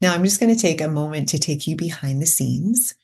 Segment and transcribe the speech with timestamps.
[0.00, 2.94] Now, I'm just going to take a moment to take you behind the scenes.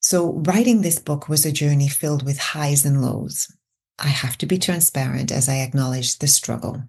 [0.00, 3.54] So, writing this book was a journey filled with highs and lows.
[3.98, 6.82] I have to be transparent as I acknowledge the struggle.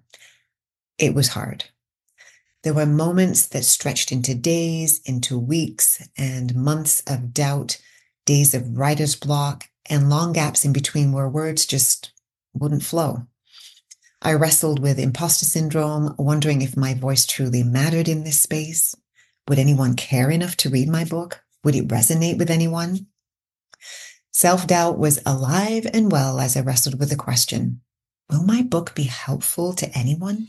[0.98, 1.64] It was hard.
[2.62, 7.78] There were moments that stretched into days, into weeks, and months of doubt,
[8.24, 12.12] days of writer's block, and long gaps in between where words just
[12.54, 13.26] wouldn't flow.
[14.22, 18.94] I wrestled with imposter syndrome, wondering if my voice truly mattered in this space.
[19.48, 21.42] Would anyone care enough to read my book?
[21.64, 23.06] Would it resonate with anyone?
[24.30, 27.80] Self doubt was alive and well as I wrestled with the question
[28.30, 30.48] Will my book be helpful to anyone?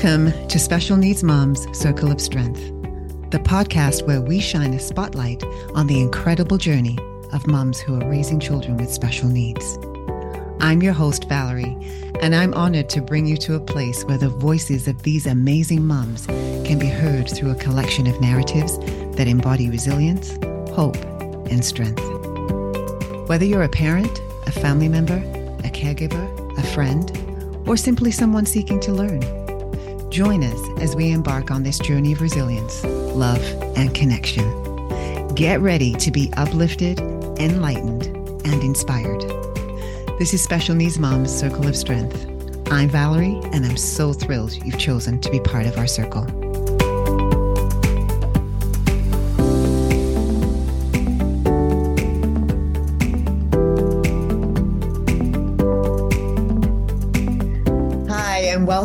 [0.00, 2.60] Welcome to Special Needs Moms Circle of Strength,
[3.32, 5.42] the podcast where we shine a spotlight
[5.74, 6.96] on the incredible journey
[7.32, 9.76] of moms who are raising children with special needs.
[10.60, 11.76] I'm your host, Valerie,
[12.20, 15.84] and I'm honored to bring you to a place where the voices of these amazing
[15.84, 18.78] moms can be heard through a collection of narratives
[19.16, 20.30] that embody resilience,
[20.76, 20.94] hope,
[21.50, 22.04] and strength.
[23.28, 25.16] Whether you're a parent, a family member,
[25.64, 27.10] a caregiver, a friend,
[27.68, 29.37] or simply someone seeking to learn,
[30.10, 33.42] Join us as we embark on this journey of resilience, love,
[33.76, 34.46] and connection.
[35.34, 36.98] Get ready to be uplifted,
[37.38, 38.06] enlightened,
[38.46, 39.20] and inspired.
[40.18, 42.26] This is Special Needs Mom's Circle of Strength.
[42.70, 46.26] I'm Valerie, and I'm so thrilled you've chosen to be part of our circle.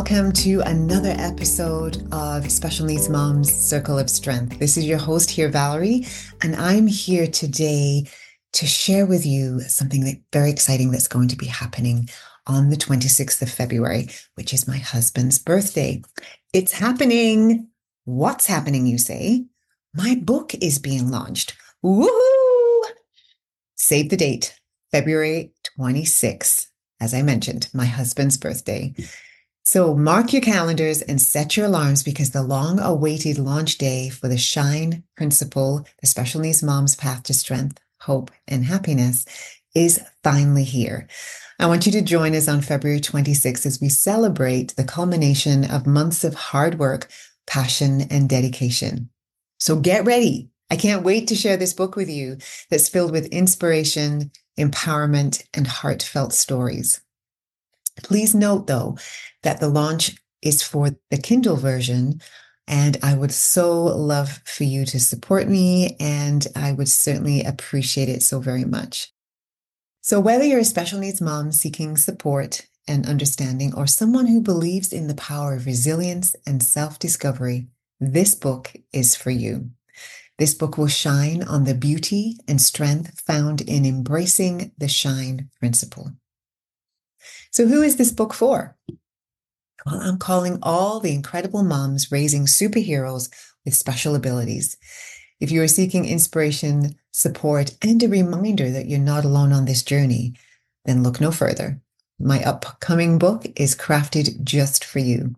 [0.04, 4.58] Welcome to another episode of Special Needs Moms Circle of Strength.
[4.58, 6.06] This is your host here, Valerie,
[6.42, 8.06] and I'm here today
[8.52, 12.10] to share with you something that very exciting that's going to be happening
[12.46, 16.02] on the 26th of February, which is my husband's birthday.
[16.52, 17.68] It's happening.
[18.04, 19.46] What's happening, you say?
[19.94, 21.56] My book is being launched.
[21.82, 22.82] Woohoo!
[23.76, 24.54] Save the date,
[24.92, 26.66] February 26th.
[27.00, 28.94] As I mentioned, my husband's birthday.
[29.66, 34.28] So mark your calendars and set your alarms because the long awaited launch day for
[34.28, 39.24] the Shine Principle, the Special Needs Mom's Path to Strength, Hope, and Happiness
[39.74, 41.08] is finally here.
[41.58, 45.86] I want you to join us on February 26th as we celebrate the culmination of
[45.86, 47.08] months of hard work,
[47.46, 49.08] passion, and dedication.
[49.58, 50.50] So get ready.
[50.70, 52.36] I can't wait to share this book with you
[52.70, 57.00] that's filled with inspiration, empowerment, and heartfelt stories.
[58.02, 58.98] Please note, though,
[59.42, 62.20] that the launch is for the Kindle version.
[62.66, 68.08] And I would so love for you to support me, and I would certainly appreciate
[68.08, 69.12] it so very much.
[70.00, 74.92] So, whether you're a special needs mom seeking support and understanding, or someone who believes
[74.92, 77.68] in the power of resilience and self discovery,
[78.00, 79.70] this book is for you.
[80.38, 86.12] This book will shine on the beauty and strength found in embracing the shine principle.
[87.54, 88.76] So, who is this book for?
[89.86, 93.30] Well, I'm calling all the incredible moms raising superheroes
[93.64, 94.76] with special abilities.
[95.38, 99.84] If you are seeking inspiration, support, and a reminder that you're not alone on this
[99.84, 100.34] journey,
[100.84, 101.80] then look no further.
[102.18, 105.36] My upcoming book is crafted just for you.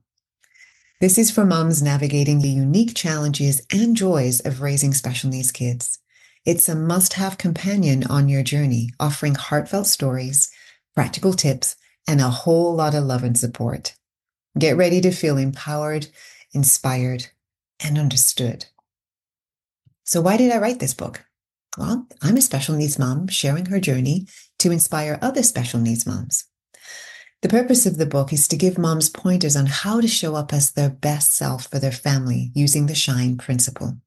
[1.03, 5.99] This is for moms navigating the unique challenges and joys of raising special needs kids.
[6.47, 10.50] It's a must have companion on your journey, offering heartfelt stories,
[10.94, 11.76] practical tips,
[12.06, 13.94] and a whole lot of love and support.
[14.59, 16.09] Get ready to feel empowered,
[16.53, 17.27] inspired,
[17.84, 18.67] and understood.
[20.05, 21.25] So, why did I write this book?
[21.77, 24.27] Well, I'm a special needs mom sharing her journey
[24.61, 26.44] to inspire other special needs moms.
[27.43, 30.53] The purpose of the book is to give moms pointers on how to show up
[30.55, 33.99] as their best self for their family using the SHINE principle.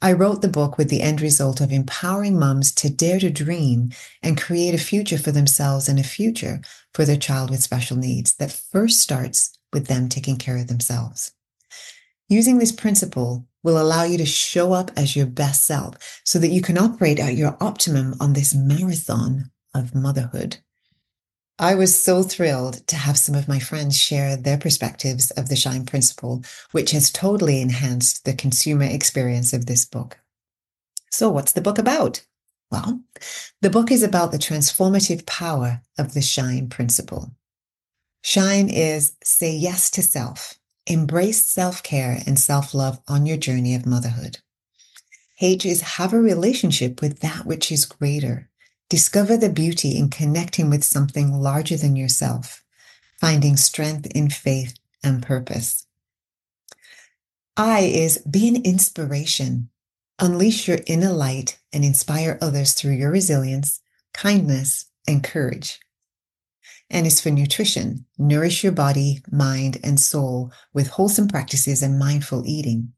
[0.00, 3.90] I wrote the book with the end result of empowering moms to dare to dream
[4.22, 6.60] and create a future for themselves and a future
[6.94, 11.32] for their child with special needs that first starts with them taking care of themselves.
[12.28, 16.52] Using this principle will allow you to show up as your best self so that
[16.52, 20.58] you can operate at your optimum on this marathon of motherhood.
[21.60, 25.56] I was so thrilled to have some of my friends share their perspectives of the
[25.56, 30.18] Shine Principle, which has totally enhanced the consumer experience of this book.
[31.10, 32.24] So, what's the book about?
[32.70, 33.00] Well,
[33.60, 37.32] the book is about the transformative power of the Shine Principle.
[38.22, 40.54] Shine is say yes to self,
[40.86, 44.38] embrace self care and self love on your journey of motherhood.
[45.40, 48.48] H is have a relationship with that which is greater.
[48.88, 52.64] Discover the beauty in connecting with something larger than yourself,
[53.20, 54.74] finding strength in faith
[55.04, 55.86] and purpose.
[57.54, 59.68] I is be an inspiration.
[60.18, 63.80] Unleash your inner light and inspire others through your resilience,
[64.14, 65.80] kindness, and courage.
[66.88, 68.06] And is for nutrition.
[68.16, 72.94] Nourish your body, mind, and soul with wholesome practices and mindful eating.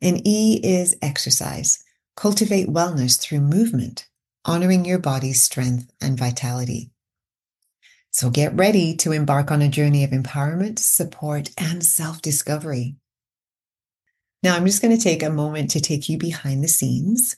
[0.00, 1.84] And E is exercise.
[2.16, 4.06] Cultivate wellness through movement,
[4.44, 6.90] honoring your body's strength and vitality.
[8.10, 12.96] So get ready to embark on a journey of empowerment, support, and self discovery.
[14.42, 17.36] Now, I'm just going to take a moment to take you behind the scenes.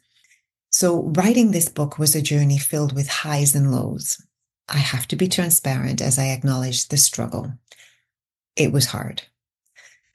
[0.71, 4.25] So, writing this book was a journey filled with highs and lows.
[4.69, 7.53] I have to be transparent as I acknowledge the struggle.
[8.57, 9.23] It was hard.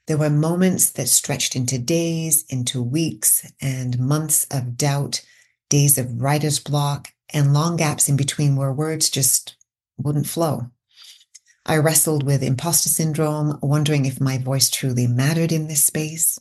[0.06, 5.20] There were moments that stretched into days, into weeks, and months of doubt,
[5.68, 9.56] days of writer's block, and long gaps in between where words just
[9.96, 10.70] wouldn't flow.
[11.66, 16.38] I wrestled with imposter syndrome, wondering if my voice truly mattered in this space.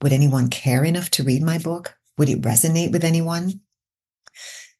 [0.00, 1.96] Would anyone care enough to read my book?
[2.16, 3.60] Would it resonate with anyone?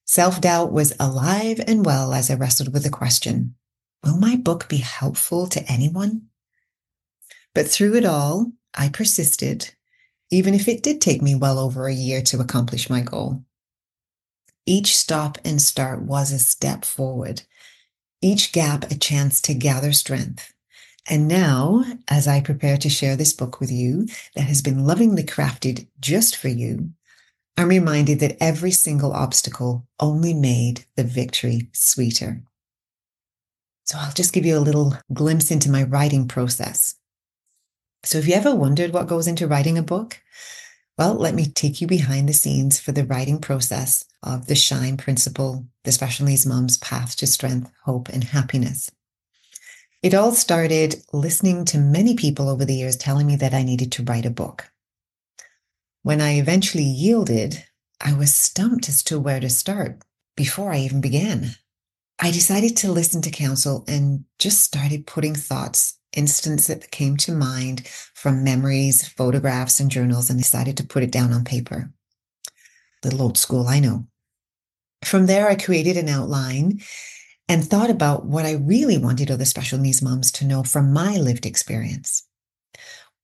[0.04, 3.56] Self doubt was alive and well as I wrestled with the question
[4.04, 6.28] Will my book be helpful to anyone?
[7.54, 9.74] But through it all, I persisted,
[10.30, 13.44] even if it did take me well over a year to accomplish my goal.
[14.68, 17.40] Each stop and start was a step forward,
[18.20, 20.52] each gap a chance to gather strength.
[21.08, 25.22] And now, as I prepare to share this book with you that has been lovingly
[25.22, 26.90] crafted just for you,
[27.56, 32.42] I'm reminded that every single obstacle only made the victory sweeter.
[33.84, 36.94] So I'll just give you a little glimpse into my writing process.
[38.04, 40.20] So, if you ever wondered what goes into writing a book?
[40.98, 44.96] Well, let me take you behind the scenes for the writing process of the SHINE
[44.96, 48.90] principle, the Special Needs Mom's path to strength, hope, and happiness.
[50.02, 53.92] It all started listening to many people over the years telling me that I needed
[53.92, 54.72] to write a book.
[56.02, 57.64] When I eventually yielded,
[58.00, 60.02] I was stumped as to where to start
[60.36, 61.54] before I even began.
[62.18, 67.32] I decided to listen to counsel and just started putting thoughts instance that came to
[67.32, 71.92] mind from memories, photographs, and journals, and decided to put it down on paper.
[73.04, 74.06] Little old school, I know.
[75.04, 76.80] From there, I created an outline
[77.48, 81.16] and thought about what I really wanted other special needs moms to know from my
[81.16, 82.26] lived experience.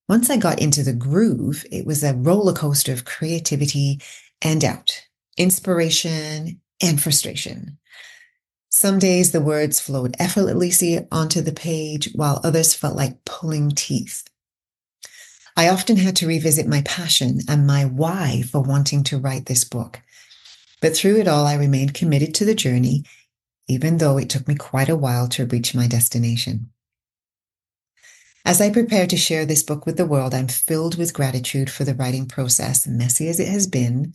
[0.09, 4.01] Once I got into the groove, it was a roller coaster of creativity
[4.43, 5.03] and doubt,
[5.37, 7.79] inspiration and frustration.
[8.77, 14.25] Some days the words flowed effortlessly onto the page, while others felt like pulling teeth.
[15.57, 19.63] I often had to revisit my passion and my why for wanting to write this
[19.63, 20.01] book.
[20.83, 23.05] But through it all, I remained committed to the journey,
[23.69, 26.71] even though it took me quite a while to reach my destination.
[28.45, 31.85] As I prepare to share this book with the world, I'm filled with gratitude for
[31.85, 34.15] the writing process, messy as it has been,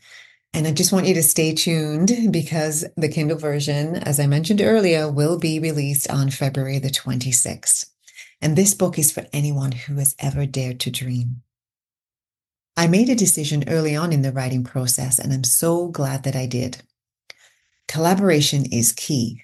[0.54, 4.62] and I just want you to stay tuned because the Kindle version, as I mentioned
[4.62, 7.86] earlier, will be released on February the 26th.
[8.42, 11.42] And this book is for anyone who has ever dared to dream.
[12.76, 16.36] I made a decision early on in the writing process, and I'm so glad that
[16.36, 16.82] I did.
[17.88, 19.42] Collaboration is key.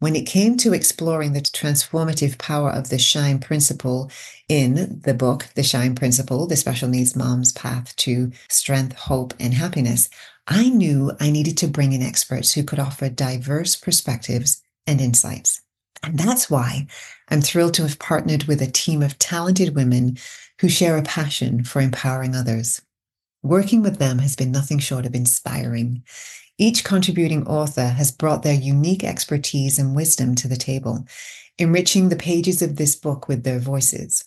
[0.00, 4.10] When it came to exploring the transformative power of the SHINE principle
[4.48, 9.54] in the book, The SHINE Principle, The Special Needs Mom's Path to Strength, Hope, and
[9.54, 10.10] Happiness,
[10.46, 15.62] I knew I needed to bring in experts who could offer diverse perspectives and insights.
[16.02, 16.86] And that's why
[17.30, 20.18] I'm thrilled to have partnered with a team of talented women
[20.60, 22.82] who share a passion for empowering others.
[23.42, 26.02] Working with them has been nothing short of inspiring.
[26.56, 31.04] Each contributing author has brought their unique expertise and wisdom to the table,
[31.58, 34.24] enriching the pages of this book with their voices.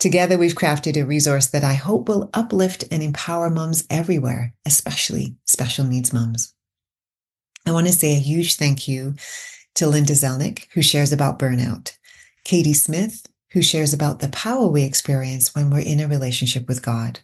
[0.00, 5.36] Together, we've crafted a resource that I hope will uplift and empower mums everywhere, especially
[5.44, 6.54] special needs mums.
[7.66, 9.14] I want to say a huge thank you
[9.74, 11.92] to Linda Zelnick, who shares about burnout,
[12.44, 16.82] Katie Smith, who shares about the power we experience when we're in a relationship with
[16.82, 17.20] God.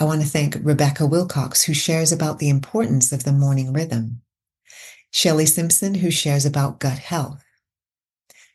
[0.00, 4.22] I want to thank Rebecca Wilcox, who shares about the importance of the morning rhythm,
[5.12, 7.44] Shelley Simpson, who shares about gut health,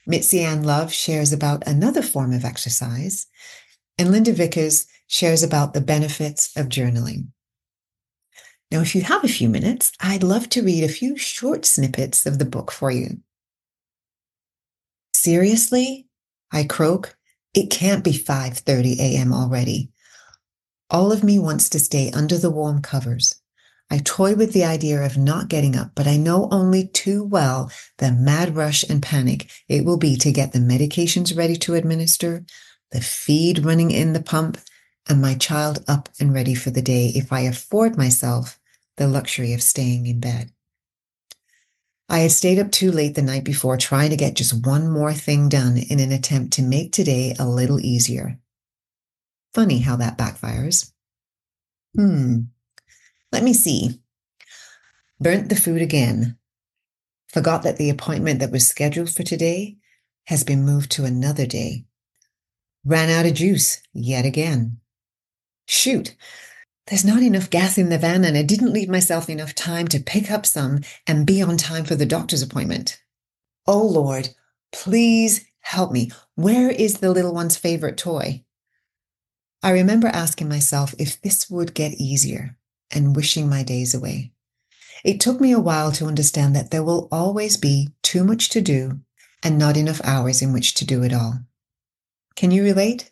[0.07, 3.27] Mitzi Ann Love shares about another form of exercise,
[3.97, 7.27] and Linda Vickers shares about the benefits of journaling.
[8.71, 12.25] Now, if you have a few minutes, I'd love to read a few short snippets
[12.25, 13.19] of the book for you.
[15.13, 16.07] Seriously?
[16.51, 17.15] I croak,
[17.53, 19.33] It can't be 5:30 a.m.
[19.33, 19.91] already.
[20.89, 23.35] All of me wants to stay under the warm covers.
[23.89, 27.71] I toy with the idea of not getting up, but I know only too well
[27.97, 32.45] the mad rush and panic it will be to get the medications ready to administer,
[32.91, 34.57] the feed running in the pump,
[35.07, 38.59] and my child up and ready for the day if I afford myself
[38.97, 40.51] the luxury of staying in bed.
[42.07, 45.13] I had stayed up too late the night before trying to get just one more
[45.13, 48.39] thing done in an attempt to make today a little easier.
[49.55, 50.91] Funny how that backfires.
[51.95, 52.41] Hmm.
[53.31, 54.01] Let me see.
[55.21, 56.37] Burnt the food again.
[57.29, 59.77] Forgot that the appointment that was scheduled for today
[60.25, 61.85] has been moved to another day.
[62.83, 64.81] Ran out of juice yet again.
[65.67, 66.17] Shoot,
[66.87, 69.99] there's not enough gas in the van, and I didn't leave myself enough time to
[70.01, 73.01] pick up some and be on time for the doctor's appointment.
[73.65, 74.29] Oh Lord,
[74.73, 76.11] please help me.
[76.35, 78.44] Where is the little one's favorite toy?
[79.65, 82.55] I remember asking myself if this would get easier
[82.91, 84.31] and wishing my days away.
[85.03, 88.61] It took me a while to understand that there will always be too much to
[88.61, 88.99] do
[89.41, 91.39] and not enough hours in which to do it all.
[92.35, 93.11] Can you relate?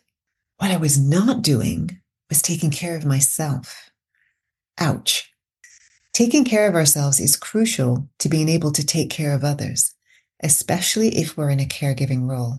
[0.58, 3.90] What I was not doing was taking care of myself.
[4.78, 5.32] Ouch.
[6.12, 9.92] Taking care of ourselves is crucial to being able to take care of others,
[10.40, 12.58] especially if we're in a caregiving role.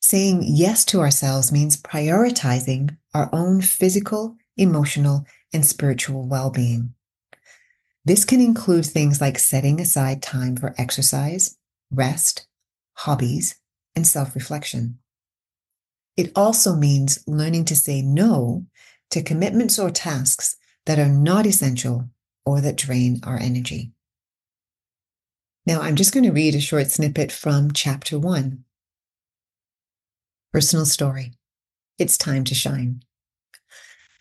[0.00, 6.94] Saying yes to ourselves means prioritizing our own physical, emotional, and spiritual well being.
[8.04, 11.58] This can include things like setting aside time for exercise,
[11.90, 12.46] rest,
[12.94, 13.56] hobbies,
[13.94, 14.98] and self reflection.
[16.16, 18.66] It also means learning to say no
[19.10, 22.08] to commitments or tasks that are not essential
[22.46, 23.92] or that drain our energy.
[25.66, 28.64] Now, I'm just going to read a short snippet from chapter one.
[30.52, 31.34] Personal story.
[31.96, 33.04] It's time to shine.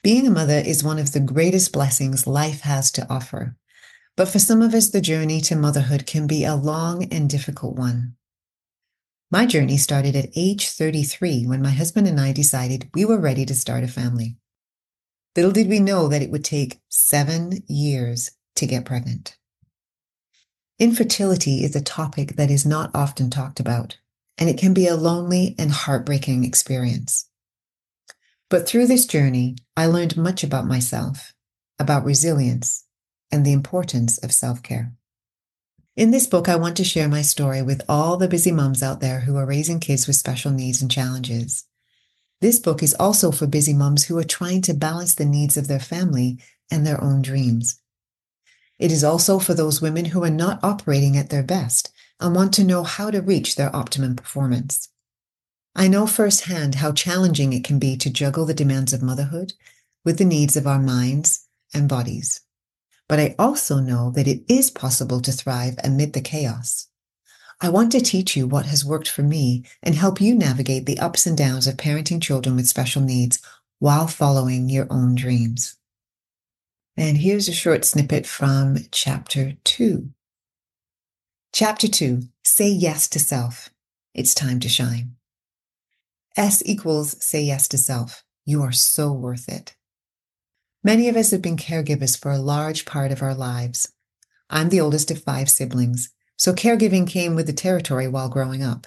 [0.04, 3.56] Being a mother is one of the greatest blessings life has to offer.
[4.16, 7.78] But for some of us, the journey to motherhood can be a long and difficult
[7.78, 8.16] one.
[9.32, 13.46] My journey started at age 33 when my husband and I decided we were ready
[13.48, 14.38] to start a family.
[15.36, 19.36] Little did we know that it would take seven years to get pregnant.
[20.78, 23.98] Infertility is a topic that is not often talked about,
[24.40, 27.30] and it can be a lonely and heartbreaking experience.
[28.50, 31.34] But through this journey, I learned much about myself,
[31.78, 32.86] about resilience,
[33.32, 34.94] and the importance of self care.
[35.96, 39.02] In this book, I want to share my story with all the busy moms out
[39.02, 41.66] there who are raising kids with special needs and challenges.
[42.42, 45.68] This book is also for busy moms who are trying to balance the needs of
[45.68, 46.40] their family
[46.72, 47.82] and their own dreams.
[48.80, 52.54] It is also for those women who are not operating at their best and want
[52.56, 54.90] to know how to reach their optimum performance.
[55.76, 59.54] I know firsthand how challenging it can be to juggle the demands of motherhood
[60.04, 62.42] with the needs of our minds and bodies
[63.10, 66.88] but I also know that it is possible to thrive amid the chaos.
[67.60, 71.00] I want to teach you what has worked for me and help you navigate the
[71.00, 73.42] ups and downs of parenting children with special needs
[73.80, 75.76] while following your own dreams.
[76.96, 80.12] And here's a short snippet from chapter two.
[81.52, 83.70] Chapter two Say Yes to Self.
[84.14, 85.16] It's time to shine.
[86.38, 88.24] S equals say yes to self.
[88.46, 89.76] You are so worth it.
[90.84, 93.92] Many of us have been caregivers for a large part of our lives.
[94.50, 98.86] I'm the oldest of five siblings, so caregiving came with the territory while growing up.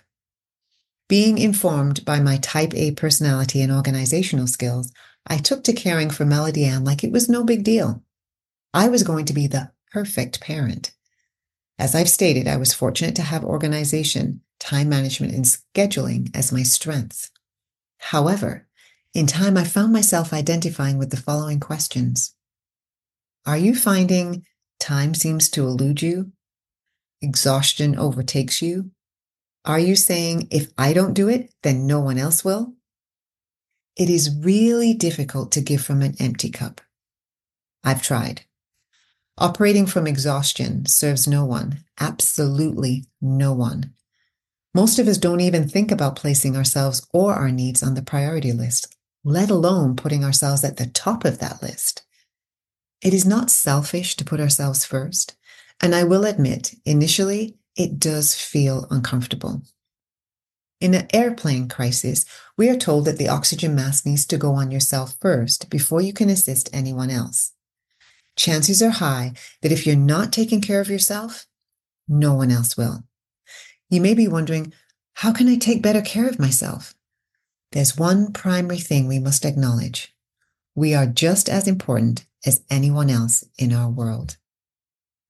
[1.09, 4.93] Being informed by my type A personality and organizational skills,
[5.27, 8.03] I took to caring for Melody Ann like it was no big deal.
[8.73, 10.93] I was going to be the perfect parent.
[11.83, 16.63] As I've stated, I was fortunate to have organization, time management, and scheduling as my
[16.63, 17.29] strengths.
[17.99, 18.69] However,
[19.15, 22.37] in time, I found myself identifying with the following questions
[23.45, 24.45] Are you finding
[24.79, 26.31] time seems to elude you?
[27.21, 28.93] Exhaustion overtakes you?
[29.65, 32.75] Are you saying, if I don't do it, then no one else will?
[33.97, 36.81] It is really difficult to give from an empty cup.
[37.83, 38.43] I've tried.
[39.39, 43.95] Operating from exhaustion serves no one, absolutely no one.
[44.75, 48.53] Most of us don't even think about placing ourselves or our needs on the priority
[48.53, 52.03] list, let alone putting ourselves at the top of that list.
[53.03, 55.35] It is not selfish to put ourselves first.
[55.81, 59.63] And I will admit, initially, it does feel uncomfortable.
[60.81, 62.25] In an airplane crisis,
[62.57, 66.13] we are told that the oxygen mask needs to go on yourself first before you
[66.13, 67.53] can assist anyone else.
[68.37, 71.47] Chances are high that if you're not taking care of yourself,
[72.09, 73.05] no one else will.
[73.91, 74.73] You may be wondering,
[75.15, 76.95] how can I take better care of myself?
[77.73, 80.15] there's one primary thing we must acknowledge.
[80.75, 84.37] We are just as important as anyone else in our world.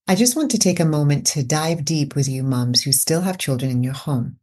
[0.07, 3.21] I just want to take a moment to dive deep with you moms who still
[3.21, 4.37] have children in your home.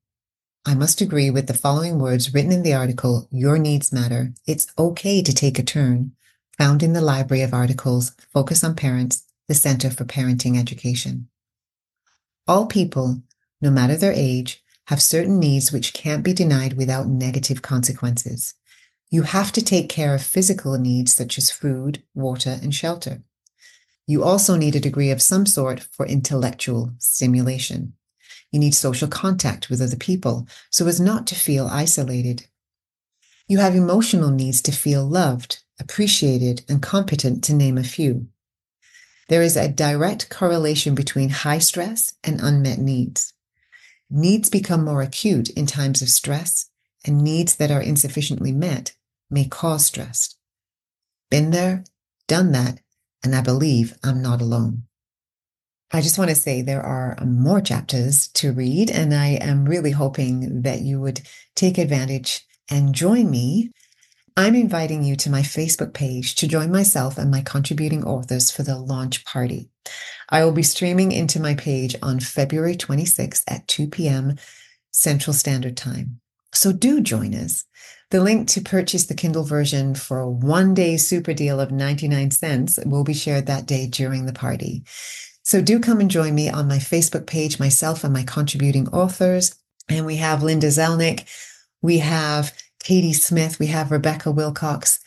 [0.65, 4.33] I must agree with the following words written in the article, Your Needs Matter.
[4.47, 6.13] It's okay to take a turn,
[6.61, 11.27] found in the library of articles, Focus on Parents, the Center for Parenting Education.
[12.47, 13.23] All people,
[13.63, 18.53] no matter their age, have certain needs which can't be denied without negative consequences.
[19.09, 23.23] You have to take care of physical needs such as food, water, and shelter.
[24.07, 27.95] You also need a degree of some sort for intellectual stimulation.
[28.53, 32.49] You need social contact with other people so as not to feel isolated.
[33.49, 38.29] You have emotional needs to feel loved, appreciated, and competent, to name a few.
[39.29, 43.33] There is a direct correlation between high stress and unmet needs.
[44.11, 46.69] Needs become more acute in times of stress,
[47.05, 48.95] and needs that are insufficiently met
[49.31, 50.37] may cause stress.
[51.31, 51.85] Been there,
[52.27, 52.81] done that,
[53.23, 54.83] and I believe I'm not alone.
[55.93, 59.91] I just want to say there are more chapters to read, and I am really
[59.91, 61.23] hoping that you would
[61.57, 63.73] take advantage and join me.
[64.41, 68.63] I'm inviting you to my Facebook page to join myself and my contributing authors for
[68.63, 69.69] the launch party.
[70.31, 74.37] I will be streaming into my page on February 26th at 2 p.m.
[74.93, 76.21] Central Standard Time.
[76.55, 77.67] So do join us.
[78.13, 82.31] The link to purchase the Kindle version for a one day super deal of 99
[82.31, 84.85] cents will be shared that day during the party.
[85.43, 89.55] So do come and join me on my Facebook page, myself and my contributing authors.
[89.91, 91.27] And we have Linda Zelnick,
[91.83, 95.01] we have Katie Smith, we have Rebecca Wilcox,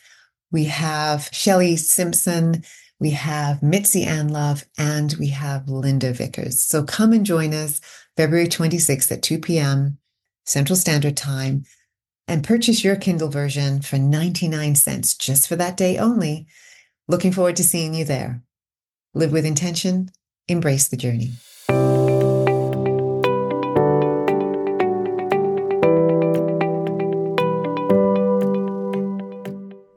[0.50, 2.62] we have Shelley Simpson,
[3.00, 6.62] we have Mitzi Ann Love, and we have Linda Vickers.
[6.62, 7.80] So come and join us
[8.16, 9.98] February 26th at 2 p.m.
[10.46, 11.64] Central Standard Time
[12.28, 16.46] and purchase your Kindle version for 99 cents just for that day only.
[17.08, 18.42] Looking forward to seeing you there.
[19.12, 20.10] Live with intention,
[20.48, 21.32] embrace the journey.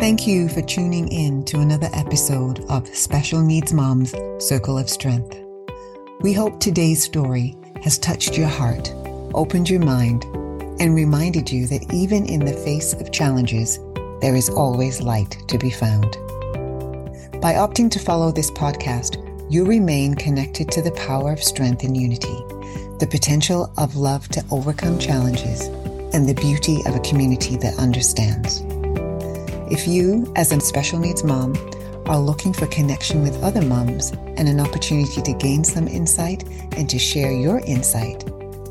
[0.08, 5.38] Thank you for tuning in to another episode of Special Needs Moms Circle of Strength.
[6.22, 8.90] We hope today's story has touched your heart,
[9.34, 10.24] opened your mind,
[10.80, 13.80] and reminded you that even in the face of challenges,
[14.22, 16.14] there is always light to be found.
[17.42, 19.18] By opting to follow this podcast,
[19.52, 22.38] you remain connected to the power of strength and unity,
[23.00, 25.66] the potential of love to overcome challenges,
[26.16, 28.64] and the beauty of a community that understands.
[29.70, 31.54] If you, as a special needs mom,
[32.06, 36.46] are looking for connection with other moms and an opportunity to gain some insight
[36.78, 38.26] and to share your insight,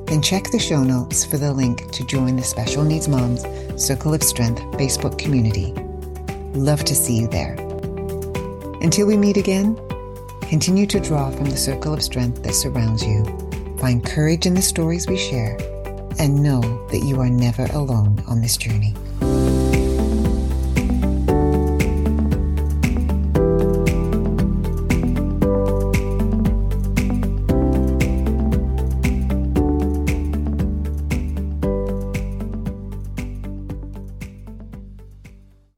[0.07, 3.43] then check the show notes for the link to join the Special Needs Moms
[3.77, 5.75] Circle of Strength Facebook community.
[6.59, 7.57] Love to see you there.
[8.81, 9.79] Until we meet again,
[10.43, 13.23] continue to draw from the circle of strength that surrounds you.
[13.79, 15.59] Find courage in the stories we share
[16.19, 18.95] and know that you are never alone on this journey.